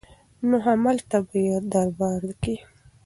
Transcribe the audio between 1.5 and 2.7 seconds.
دربار کې